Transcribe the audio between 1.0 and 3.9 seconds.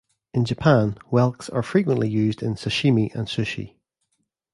whelks are frequently used in sashimi and sushi.